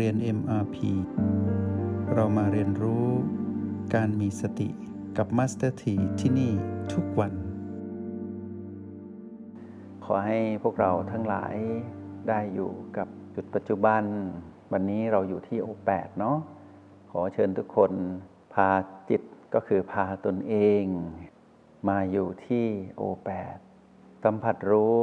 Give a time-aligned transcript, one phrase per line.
[0.00, 0.76] เรียน MRP
[2.14, 3.06] เรามาเรียนรู้
[3.94, 4.68] การมีสติ
[5.16, 6.52] กับ Master T ที่ที่นี่
[6.92, 7.32] ทุกวัน
[10.04, 11.54] ขอให้พวกเราทั้งหลาย
[12.28, 14.02] ได้อยู่กับจุดปัจจุบัน
[14.72, 16.38] วันนี้เราอยู่ที่โอแปดเนาะ
[17.10, 17.92] ขอเชิญทุกคน
[18.54, 18.70] พา
[19.10, 19.22] จิต
[19.54, 20.84] ก็คือพาตนเอง
[21.88, 23.56] มาอยู่ที่โอแปด
[24.24, 24.98] สัมผัสรู้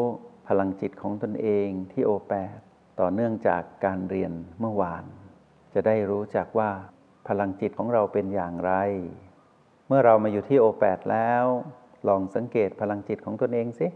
[0.48, 2.58] พลังจิตของตนเองที่โอแปด
[3.02, 5.04] ต่อเนื่องจากการเรียนเมื่อวาน
[5.74, 6.72] จะได้รู้จักว่า
[7.28, 8.74] พลังจิตของเราเป็นอย่างไร
[9.88, 11.44] เมื่อเรามาอยู่ที่โอแปดแล้ว
[12.08, 13.88] ลองสังเกตพลังจิตของตนเองสิ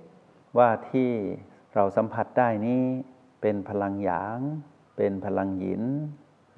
[0.57, 1.11] ว่าที่
[1.75, 2.83] เราสัมผัสได้นี้
[3.41, 4.39] เป็นพลังหยาง
[4.97, 5.83] เป็นพลังหยิน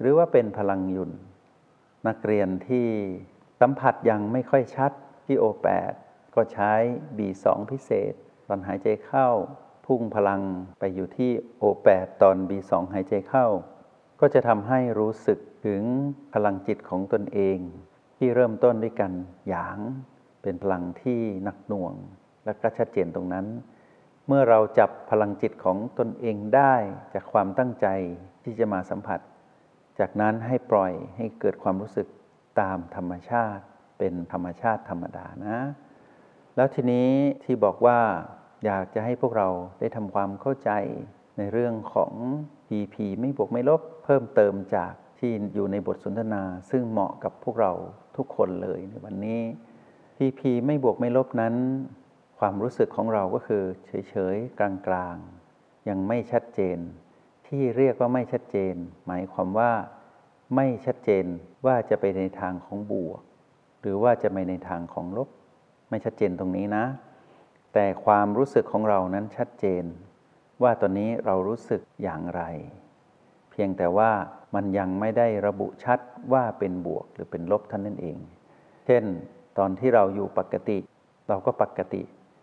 [0.00, 1.10] หรือว่าเป็นพลังยุน
[2.08, 2.88] นักเรียนที่
[3.60, 4.92] สัมผัสยังไม่ค่อยชัด
[5.26, 5.92] ที่โอแปด
[6.34, 6.72] ก็ใช้
[7.16, 8.14] B2 พิเศษ
[8.48, 9.28] ตอนหายใจเข้า
[9.92, 10.42] พุ่งพลัง
[10.78, 13.46] ไปอยู่ที่โอแปดตอน B2 หายใจเข้า
[14.20, 15.82] ก็จะทำให้รู้สึกถึง
[16.34, 17.58] พลังจิตของตนเอง
[18.16, 19.12] ที่เริ่มต้นด้วยกัน
[19.48, 19.78] หยาง
[20.42, 21.94] เป็นพลังที่หนักหน่วง
[22.44, 23.46] และก็ชัดเจนตรงนั้น
[24.26, 26.74] เมื่อเราจับพลังจิตของตนเองได้
[27.14, 27.86] จากความตั้งใจ
[28.44, 29.20] ที่จะมาสัมผัส
[29.98, 32.06] จากนั้นให้ปล่อยให้เกิดความรู้สึก
[32.60, 33.64] ตามธรรมชาติ
[33.98, 35.58] เป็นธรรมชาติธรรมดานะ
[36.56, 37.10] แล้วทีนี้
[37.44, 38.00] ที่บอกว่า
[38.64, 39.48] อยากจะให้พวกเรา
[39.80, 40.70] ได้ทำความเข้าใจ
[41.38, 42.12] ในเรื่องของ
[42.68, 47.72] PP ไม่บวกไม่ลบเพิ่มเติมจากที่อยู่ในบทสนทนา ซึ่งเหมาะกับพวกเรา
[48.16, 49.40] ทุกคนเลยในวันนี้
[50.16, 51.54] PP ไม่บวกไม่ลบนั้น
[52.38, 56.78] ความรู้สึกของเราก็คือเฉยๆ กลางๆ ยังไม่ชัดเจน
[57.46, 58.74] ที่เรียกว่าไม่ชัดเจน
[59.06, 59.72] หมายความว่า
[60.56, 61.24] ไม่ชัดเจน
[61.66, 63.20] ว่าจะไปในทางของบวก
[63.80, 65.28] หรือว่าจะไปในทางของลบ
[65.90, 66.84] ไม่ชัดเจนตรงนี้นะ
[67.74, 69.84] แต่ความรู้สึกของเรานั้นชัดเจน
[70.62, 72.42] ว่าตอนนี้เรารู้สึกอย่างไร
[73.50, 74.10] เพียงแต่ว่า
[74.54, 75.98] มันยังไม่ได้ระบุชัด
[76.32, 78.18] ว่าเป็นบวกหรือเป็นลบท่านนั่นเอง
[78.86, 79.04] เช่น
[79.58, 80.78] ตอนที่เราอยู่ปกติ
[81.28, 82.02] เราก็ปกติ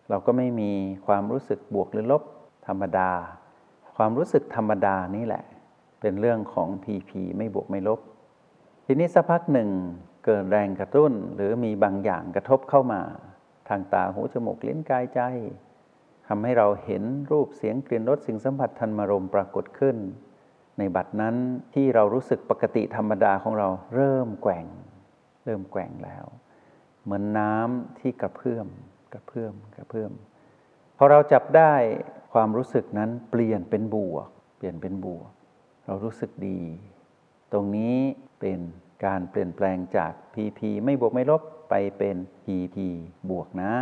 [0.10, 0.72] เราก็ไม่มี
[1.08, 2.24] ความรู้สึกบวกหรือลบ
[2.68, 3.12] ธรรมดา
[3.98, 5.44] ความรู้สึกธรรมดานี่แหละ
[6.02, 8.00] เป็นเรื่องของ PP ไม่บวกไม่ลบ
[8.86, 9.70] ทีนี้สักพักหนึ่ง
[10.26, 13.02] เกิดแรงกระตุ้นหรือมีบางอย่างกระทบเข้ามา
[13.68, 15.22] ทางตาหูจมูกลิ้นกายใจ
[16.28, 19.98] ทำให้เราเห็นรูปเสียงกลิ่นรสสิ่งสัมผัสทันมารมปรากฏขึ้น
[20.78, 21.36] ในบัดนั้น
[21.74, 24.66] ที่เรารู้สึกปกติธรรมดาของเราเริ่มแกว่ง
[25.44, 26.26] เริ่มแกว่งแล้ว
[27.04, 28.68] เหมือนน้ำที่กระเพื่อม
[29.14, 30.12] กระเพื่อมกระเพื่อม
[30.98, 31.74] พอเราจับได้
[32.34, 34.28] ความรู้สึกนั้นเปลี่ยนเป็นบวก
[34.58, 35.30] เปลี่ยนเป็นบวก
[35.86, 36.60] เรารู้สึกดี
[37.52, 37.98] ตรงนี้
[38.40, 38.60] เป็น
[39.06, 42.16] การเปลี่ยนแปลงจาก PP ไม่บวกไม่ลบ ไปเป็น
[42.46, 42.78] PP
[43.30, 43.74] บวกนะ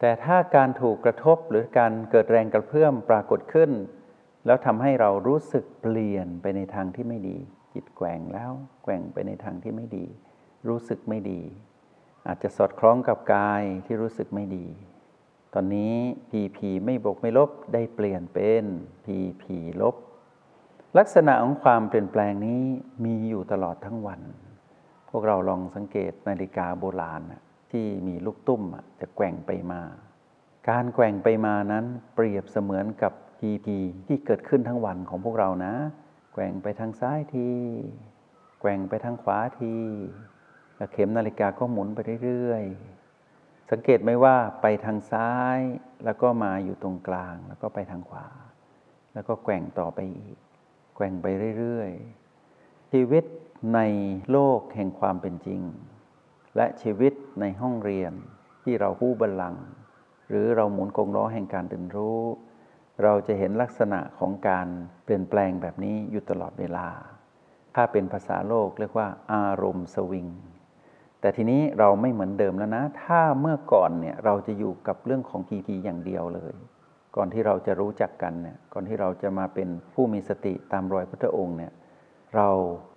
[0.00, 3.70] แต่ถ้าการถูกกระทบหรือการเกิดแรงกระเพื่อมปรากฏขึ้น
[4.46, 7.38] แล้วทำให้เรารู้สึกเปลี่ยนไปในทางที่ไม่ดี
[7.74, 8.52] จิตแกว่งแล้ว
[8.84, 10.06] แกว่งไปในทางที่ไม่ดี
[10.68, 11.40] รู้สึกไม่ดี
[12.26, 14.66] อาจจะสอดคล้องกับกายที่รู้สึกไม่ดี
[15.54, 15.94] ตอนนี้
[16.30, 18.64] PP ไม่บวกไม่ลบได้เปลี่ยนเป็น
[19.04, 19.44] PP
[19.80, 19.94] ลบ
[20.98, 22.62] ลักษณะของความเปลี่ยนแปลงนี้
[23.04, 24.20] มีอยู่ตลอดทั้งวัน
[25.10, 27.22] พวกเราลองสังเกตนาฬิกาโบราณ
[27.72, 28.62] ที่มีลูกตุ้ม
[29.00, 29.82] จะแกว่งไปมา
[30.68, 31.84] การแกว่งไปมานั้น
[32.14, 33.66] เปรียบเสมือนกับ PP
[34.06, 35.74] ที่เกิดขึ้นทั้งวันของพวกเรานะ
[36.32, 37.50] แกว่งไปทางซ้ายที
[38.60, 39.76] แกว่งไปทางขวาที
[40.76, 45.58] แล้วเข็มนาฬิกาก็หมุนไปเรื่อยๆ สังเกตไหมว่าไปทางซ้าย
[46.04, 48.26] แล้วก็มาอยู่ตรงกลางแล้วก็ไปทางขวา
[49.14, 50.36] แล้วก็แกว่งต่อไปอีก
[50.96, 51.26] แกว่งไป
[51.58, 52.25] เรื่อยๆ
[52.96, 53.24] ชีวิต
[53.74, 53.80] ใน
[54.30, 55.60] โลกแห่งความเป็นจริง
[56.56, 58.12] และชีวิตในห้องเรียน
[58.62, 59.64] ที่เราผู้บัลลังก์
[60.28, 62.20] หรือเราหมุนกงล้อแห่งการตื่นรู้
[63.02, 64.66] เราจะเห็นลักษณะของการ
[65.04, 66.86] เปลี่ยนแปลงแบบนี้อยู่ตลอดเวลา
[67.74, 70.28] ถ้าเป็นภาษาโลกเรียกว่าอารมณ์สวิง
[71.20, 76.54] แต่ทีนี้เราไม่เหมือนเดิมแล้วนะ ถ้าเมื่อก่อนเนี่ยเราจะอยู่กับเรื่องของพีพีอย่างเดียวเลย
[77.16, 81.72] ก่อนที่เราจะรู้จักกันเนี่ย ก่อนที่เราจะมาเป็นผู้มีสติตามรอยพระองค์เนี่ย
[82.36, 82.50] เรา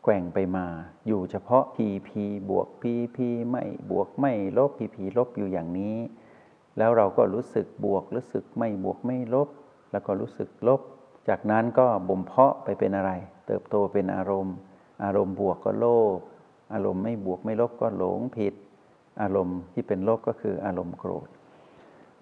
[0.04, 0.66] แกว่งไปมา
[1.08, 2.10] อยู่เฉพาะ PP
[2.50, 3.18] บวก PP
[3.50, 5.98] ไม่บวกไม่ลบ PP ลบอยู่อย่างนี้
[6.78, 9.50] แล้วเราก็รู้สึกบวกรู้สึกไม่บวกไม่ลบ
[9.92, 10.82] แล้วก็รู้สึกลบ
[11.30, 13.12] จากนั้นก็บ่มเพาะไปเป็นอะไร
[13.48, 14.56] เติบโตเป็นอารมณ์
[15.04, 16.18] อารมณ์บวกก็โลภ
[16.74, 18.54] อารมณ์ไม่บวกไม่ลบก็หลงผิด
[19.22, 21.28] อารมณ์ที่เป็นลบก็คืออารมณ์โกรธ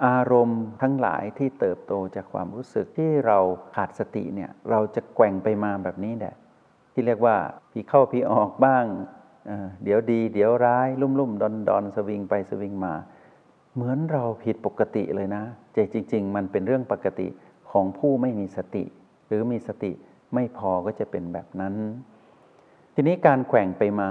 [0.07, 3.37] อารมณ์ทั้งหลายที่เติบโตจากความรู้สึกที่เรา
[3.75, 6.35] ขาดสติเนี่ยเราจะแกว่งไปมาแบบนี้แหละ
[6.97, 7.37] ที่เรียกว่า
[7.71, 8.85] พี่เข้าพี่ออกบ้าง
[9.47, 12.93] เเดี๋ยวดี เดี๋ยวร้าย ลุ่มลุ่มดอนดอนสวิงไปสวิงมา
[13.75, 17.27] เหมือนเราผิดปกติเลยนะแต่จริง ๆ มันเป็นเรื่องปกติ
[17.71, 18.83] ของผู้ไม่มีสติ
[19.27, 19.91] หรือมีสติ
[20.33, 21.73] ไม่พอก็จะเป็นแบบนั้น
[22.93, 24.09] ทีนี้การแกว่งไปมา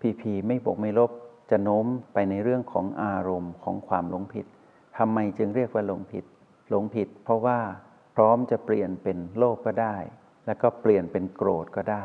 [0.00, 1.10] พีพีไม่บวกไม่ลบ
[1.50, 4.46] จะโน้มไปในเรื่องของอารมณ์ของความหลงผิด
[4.96, 6.24] ทำไมจึงเรียกว่าหลงผิด
[6.70, 7.58] หลงผิด เพราะว่า
[8.14, 9.96] พร้อมจะเปลี่ยนเป็นโลภก็ได้
[10.46, 12.04] แล้วก็เปลี่ยนเป็นโกรธก็ได้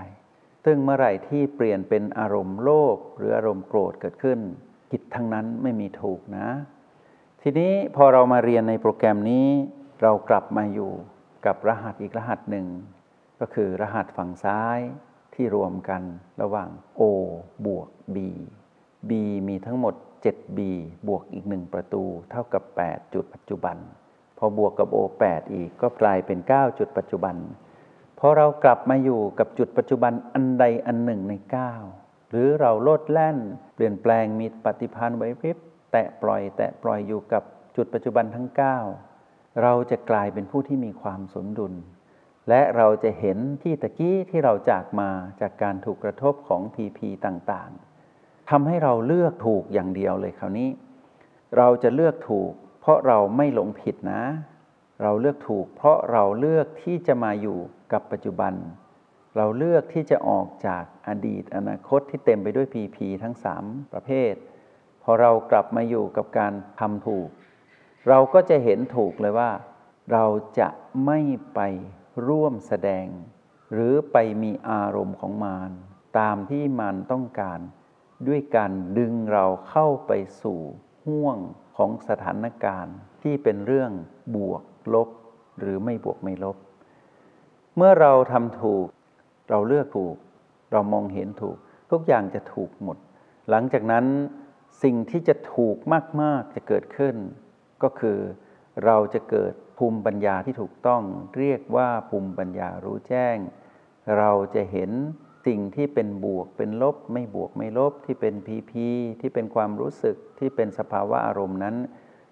[0.66, 4.40] ซึ่งเมื่อไหร่ที่เปลี่ยนเป็นอารมณ์โลภหรืออารมณ์โกรธเกิดขึ้น
[4.92, 6.48] ผิดทั้งนั้นไม่มีถูกนะ
[7.42, 9.48] ทีนี้พอเรามาเรียนในโปรแกรมนี้
[10.02, 10.92] เรากลับมาอยู่
[11.46, 12.68] กับรหัสอีกรหัสหนึ่ง
[13.40, 14.80] ก็คือรหัสฝั่งซ้าย
[15.34, 16.02] ที่รวมกัน
[16.42, 16.70] ระหว่าง
[17.00, 17.02] O
[17.66, 18.18] บวก B
[19.10, 19.12] B
[19.48, 19.94] มีทั้งหมด
[20.24, 20.60] 7B
[21.08, 23.78] บวกอีก 1 ประตู เท่ากับ 8 จุดปัจจุบัน
[24.38, 25.00] พอบวกกับ O
[25.30, 27.36] 8 อีกก็กลายเป็น 9 จุดปัจจุบัน
[28.20, 31.34] พอเรากลับมาอยู่กับจุดปัจจุบันอันใดอันหนึ่งใน
[31.82, 33.38] 9 หรือเราโลดแล่น
[33.76, 35.58] เปลี่ยนแปลงมีปฏิพันธ์ไว้พริบ
[35.92, 37.44] แตะปล่อย แตะปล่อยอยู่กับ
[37.76, 38.48] จุดปัจจุบันทั้ง
[39.06, 41.74] 9 เราจะกลายเป็นผู้ที่มีความสมดุล
[42.50, 45.10] และเราจะเห็นที่ตะกี้ที่เราจากมา
[45.42, 50.70] จากการถูกกระทบของพีพีต่างๆทำให้เราเลือกถูกอย่างเดียวเลยคราวนี้
[51.58, 52.52] เราจะเลือกถูก
[52.82, 54.24] เพราะเราไม่หลงผิดนะ
[55.02, 57.60] เราเลือกถูก เพราะเราเลือกที่จะมาอยู่
[57.94, 58.54] กับปัจจุบัน
[59.38, 63.64] เราเลือกที่จะออกจากอดีตอนาคตที่เต็มไปด้วยพีพีทั้งสาม
[63.94, 64.34] ประเภท
[65.04, 67.30] พอเรากลับมาอยู่กับการทำถูก
[68.08, 69.52] เราก็จะเห็นถูกเลยว่า
[70.12, 70.26] เรา
[70.60, 70.70] จะ
[71.06, 71.20] ไม่
[71.56, 71.60] ไป
[72.28, 73.08] ร่วมแสดง
[73.74, 75.72] หรือไปมีอารมณ์ของมาร
[76.20, 77.60] ตามที่มารต้องการ
[78.28, 80.12] ด้วยการดึงเราเข้าไป
[80.42, 80.60] สู่
[81.06, 81.38] ห่วง
[81.78, 83.92] ของสถานการณ์ที่เป็นเรื่อง
[84.36, 84.64] บวก
[84.96, 85.10] ลบ
[85.60, 86.58] หรือไม่บวกไม่ลบ
[87.76, 88.88] เมื่อเราทำถูก
[89.50, 90.16] เราเลือกถูก
[90.72, 91.58] เรามองเห็นถูก
[91.92, 92.98] ทุกอย่างจะถูกหมด
[93.50, 94.06] หลังจากนั้น
[94.84, 95.78] สิ่งที่จะถูก
[96.22, 97.16] มาก ๆ จะเกิดขึ้น
[97.84, 98.20] ก็คือ
[98.86, 101.04] เราจะเกิดภูมิปัญญาที่ถูกต้อง
[101.38, 103.38] เรียกว่าภูมิปัญญารู้แจ้ง
[104.18, 104.92] เราจะเห็น
[105.48, 108.88] สิ่งที่เป็นบวกเป็นลบ ไม่บวกไม่ลบที่เป็นพีพี
[109.22, 111.76] ที่เป็นความรู้สึกที่เป็นสภาวะอารมณ์นั้น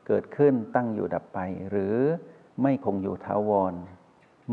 [0.08, 1.40] เกิดขึ้นตั้งอยู่ดับไป
[1.70, 1.96] หรือ
[2.62, 3.74] ไม่คงอยู่ท้าวร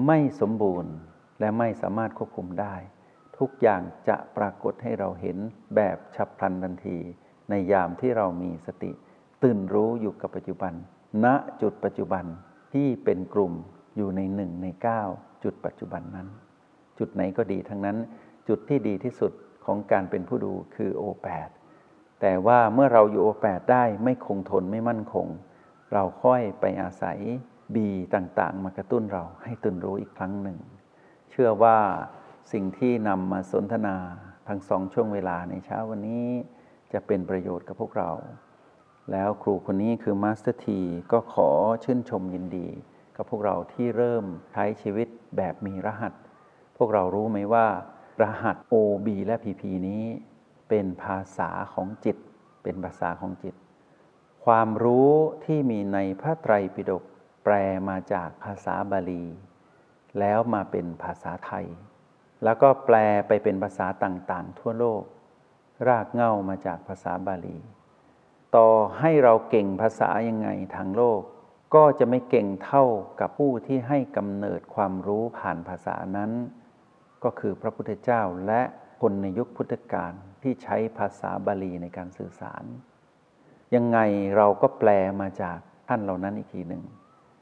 [0.07, 0.93] ไม่สมบูรณ์
[1.41, 2.75] และไม่สามารถควบคุมได้
[3.39, 5.37] ทุกอย่างจะปรากฏให้เราเห็น
[5.77, 6.99] แบบฉับพลันทันที
[7.51, 8.93] ในยามที่เรามีสติ
[9.43, 10.73] ตื่นรู้อยู่กับปัจจุบัน
[11.25, 11.27] ณ
[11.63, 12.25] จุดปัจจุบัน
[12.75, 13.53] ที่เป็นกลุ่ม
[13.97, 15.03] อยู่ในหนึ่งในเก้า
[15.45, 16.29] จุดปัจจุบันนั้น
[16.99, 17.97] จุดไหนก็ดีทั้งนั้น
[18.49, 19.33] จุดที่ดีที่สุด
[19.65, 21.49] ของการเป็นผู้ดูคือโอแปด
[22.21, 25.27] แต่ว่าเมื่อเราอยู่โอแปดได้ไม่คงทนไม่มั่นคง
[25.93, 27.19] เราค่อยไปอาศัย
[27.75, 30.59] บีต่างๆ มากระตุ้นเราให้ตื่นรู้อีกครั้งหนึ่ง
[31.31, 31.79] เชื่อว่า
[32.53, 33.97] สิ่งที่นำมาสนทนา
[34.49, 36.27] ทั้งสองช่วงเวลาในเช้าวันนี้
[36.93, 38.11] จะเป็นประโยชน์กับพวกเรา
[39.13, 40.81] แล้วครูคนนี้คือ Master T
[41.13, 41.51] ก็ขอ
[41.85, 42.69] ชื่นชมยินดี
[43.17, 46.13] กับพวกเราที่เริ่มใช้ชีวิตแบบมีรหัส
[46.77, 47.67] พวกเรารู้ไหมว่า
[48.23, 48.75] รหัส O
[49.07, 50.05] B และ PP นี้
[50.69, 52.17] เป็นภาษาของจิต
[52.63, 53.55] เป็นภาษาของจิต
[54.45, 55.13] ความรู้
[55.45, 57.03] ที่มีในพระไตรปิฎก
[57.45, 57.55] แปล
[57.89, 59.25] มาจากภาษาบาลี
[60.19, 61.67] แล้วมาเป็นภาษาไทย
[62.45, 62.97] แล้วก็แปล
[63.29, 65.03] ไปเป็นภาษาต่างๆ ทั่วโลก
[65.89, 67.59] รากเหง้ามาจากภาษาบาลี
[68.57, 68.69] ต่อ
[68.99, 71.21] ให้เราเก่งภาษายังไงทางโลก
[71.75, 72.85] ก็จะไม่เก่งเท่า
[73.21, 76.31] กับผู้ที่ให้กำเนิดความรู้ผ่านภาษานั้น
[77.25, 78.63] ก็คือพระพุทธเจ้าและ
[79.01, 82.65] คนในยุคพุทธกาลที่ใช้ภาษาบาลีในการสื่อสาร
[83.75, 83.99] ยังไง
[84.37, 85.59] เราก็แปลมาจาก
[85.89, 86.83] ท่านเหล่านั้นอีกทีหนึ่ง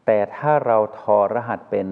[0.07, 1.89] แต่ถ้าเราถอรหัสเป็น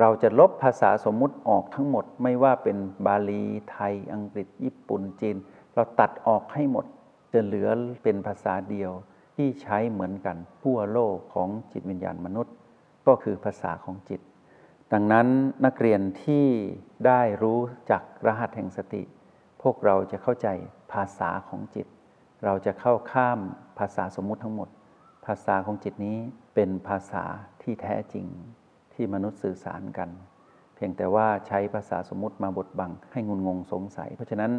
[0.00, 2.76] เราจะลบภาษาสมมุติออกทั้งหมด ไม่ว่าเป็น
[3.06, 5.36] บาลีไทย อังกฤษ ญี่ปุ่นจีน
[5.74, 6.86] เราตัดออกให้หมด
[7.32, 7.68] จะเหลือ
[8.02, 8.90] เป็นภาษาเดียว
[9.36, 12.54] ที่ใช้เหมือนกันทั่วโลกของจิตวิญญาณมนุษย์
[13.06, 14.20] ก็คือภาษาของจิต
[14.92, 15.26] ดังนั้น
[15.64, 16.46] นักเรียนที่
[17.06, 19.02] ได้รู้จักรหัสแห่งสติ
[19.62, 20.48] พวกเราจะเข้าใจ
[20.92, 21.86] ภาษาของจิต
[22.44, 23.38] เราจะเข้าข้าม
[23.78, 24.68] ภาษาสมมุติทั้งหมด
[25.26, 26.16] ภาษาของจิตนี้
[26.54, 27.24] เป็นภาษา
[27.62, 28.26] ที่แท้จริง
[28.94, 30.10] ที่มนุษย์สื่อสารกัน
[30.74, 34.52] เพียงแต่ว่าใช้ภาษาสมมติมาบดบังให้งุนงงสงสัย เพราะฉะนั้น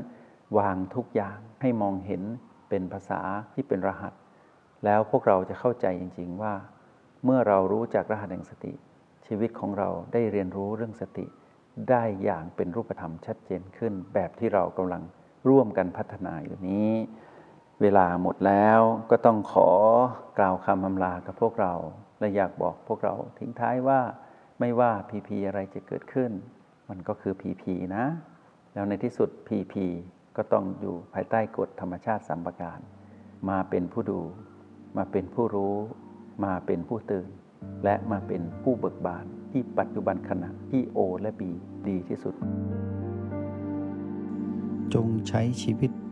[0.57, 2.23] วางทุกอย่างให้มองเห็น
[2.69, 3.21] เป็นภาษา
[3.53, 4.13] ที่เป็นรหัส
[4.85, 6.53] แล้วพวกเราจะเข้าใจจริง ๆว่า
[7.23, 8.73] เมื่อเรารู้จักรหัสแห่งสติ
[9.25, 11.25] ชีวิตของเราได้เรียนรู้เรื่องสติ
[11.89, 15.03] ได้อย่างเป็นรูปธรรมชัดเจนขึ้น แบบที่เรากำลัง
[15.49, 16.91] ร่วมกันพัฒนาอยู่นี้
[17.81, 18.79] เวลาหมดแล้ว
[19.11, 19.69] ก็ต้องขอ
[20.37, 21.73] กล่าวคำอำลากับพวกเรา
[22.19, 23.99] และอยากบอกพวกเราทิ้งท้ายว่า
[24.59, 26.31] ไม่ว่าพีพีอะไรจะเกิดขึ้น
[26.89, 28.05] มันก็คือพีพีนะ
[28.73, 29.85] แล้วในที่สุดพีพี
[30.37, 32.79] ก็ต้องอยู่ภายใต้กฎธรรมชาติสัมปการ
[33.49, 34.21] มาเป็นผู้ดู
[34.97, 35.75] มาเป็นผู้รู้
[36.45, 37.29] มาเป็นผู้ตื่น
[37.83, 41.51] และมาเป็นผู้เบิกบานที่ปัจจุบันขณะที่โอและบี
[41.87, 42.35] ดีที่สุด
[44.93, 45.91] จงใช้ชีวิต